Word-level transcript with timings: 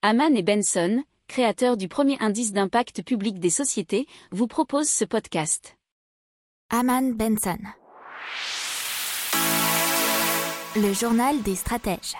Haman 0.00 0.36
et 0.36 0.44
Benson, 0.44 1.02
créateurs 1.26 1.76
du 1.76 1.88
premier 1.88 2.16
indice 2.20 2.52
d'impact 2.52 3.02
public 3.02 3.40
des 3.40 3.50
sociétés, 3.50 4.06
vous 4.30 4.46
proposent 4.46 4.88
ce 4.88 5.04
podcast. 5.04 5.76
Haman 6.70 7.14
Benson. 7.14 7.58
Le 10.76 10.92
journal 10.92 11.42
des 11.42 11.56
stratèges. 11.56 12.14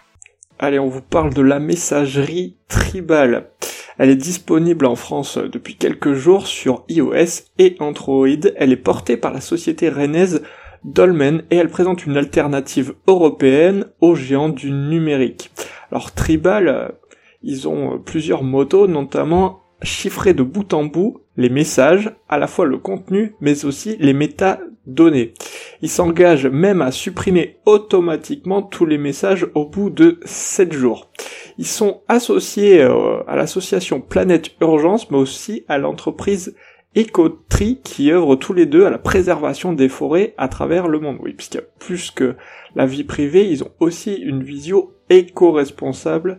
Allez, 0.59 0.80
on 0.80 0.88
vous 0.88 1.03
parle 1.03 1.33
de 1.33 1.41
la 1.41 1.61
messagerie 1.61 2.56
Tribal. 2.67 3.53
Elle 3.97 4.11
est 4.11 4.17
disponible 4.17 4.85
en 4.85 4.97
France 4.97 5.39
depuis 5.39 5.77
quelques 5.77 6.15
jours 6.15 6.49
sur 6.49 6.85
iOS 6.89 7.45
et 7.59 7.77
Android. 7.79 8.27
Elle 8.57 8.73
est 8.73 8.77
portée 8.77 9.17
par 9.17 9.33
la 9.33 9.41
société 9.41 9.89
rennaise 9.89 10.43
Dolmen 10.83 11.45
et 11.53 11.57
elle 11.57 11.71
présente 11.71 12.07
une 12.07 12.17
alternative 12.17 12.97
européenne 13.07 13.87
aux 14.01 14.17
géants 14.17 14.49
du 14.49 14.73
numérique. 14.73 15.53
Alors 15.93 16.11
Tribal, 16.11 16.97
ils 17.43 17.68
ont 17.68 17.98
plusieurs 17.98 18.43
motos, 18.43 18.86
notamment 18.86 19.62
chiffrer 19.82 20.35
de 20.35 20.43
bout 20.43 20.75
en 20.75 20.85
bout 20.85 21.22
les 21.36 21.49
messages, 21.49 22.13
à 22.29 22.39
la 22.39 22.49
fois 22.49 22.67
le 22.67 22.79
contenu, 22.79 23.35
mais 23.40 23.64
aussi 23.64 23.96
les 24.00 24.13
métadonnées. 24.13 25.35
Ils 25.82 25.89
s'engagent 25.89 26.49
même 26.49 26.82
à 26.82 26.90
supprimer 26.90 27.58
automatiquement 27.64 28.63
tous 28.63 28.86
les 28.86 28.99
messages 28.99 29.46
au 29.54 29.64
bout 29.64 29.90
de 29.90 30.18
7 30.25 30.72
jours. 30.72 31.11
Ils 31.57 31.66
sont 31.66 32.03
associés 32.08 32.83
euh, 32.83 33.22
à 33.28 33.36
l'association 33.36 34.00
Planète 34.00 34.50
Urgence, 34.61 35.11
mais 35.11 35.19
aussi 35.19 35.64
à 35.69 35.78
l'entreprise 35.78 36.56
Ecotri 36.97 37.80
qui 37.84 38.11
œuvrent 38.11 38.36
tous 38.36 38.55
les 38.55 38.66
deux 38.66 38.84
à 38.84 38.91
la 38.91 38.98
préservation 38.98 39.72
des 39.72 39.89
forêts 39.89 40.34
à 40.39 40.48
travers 40.48 40.89
le 40.89 40.98
monde. 40.98 41.19
Oui, 41.20 41.34
puisque 41.34 41.61
plus 41.78 42.11
que 42.11 42.34
la 42.75 42.86
vie 42.86 43.05
privée, 43.05 43.48
ils 43.48 43.62
ont 43.62 43.70
aussi 43.78 44.14
une 44.14 44.42
vision 44.42 44.91
éco-responsable 45.11 46.39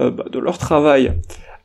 euh, 0.00 0.10
bah, 0.10 0.24
de 0.30 0.38
leur 0.38 0.58
travail. 0.58 1.12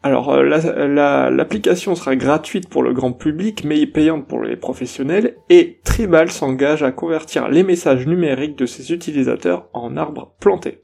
Alors 0.02 0.32
euh, 0.32 1.30
l'application 1.30 1.94
sera 1.94 2.16
gratuite 2.16 2.70
pour 2.70 2.84
le 2.84 2.94
grand 2.94 3.12
public 3.12 3.66
mais 3.66 3.86
payante 3.86 4.28
pour 4.28 4.42
les 4.44 4.56
professionnels 4.56 5.36
et 5.50 5.82
Tribal 5.84 6.32
s'engage 6.32 6.84
à 6.84 6.92
convertir 6.92 7.50
les 7.50 7.64
messages 7.64 8.08
numériques 8.08 8.58
de 8.58 8.66
ses 8.66 8.94
utilisateurs 8.94 9.68
en 9.74 9.98
arbres 9.98 10.36
plantés. 10.40 10.84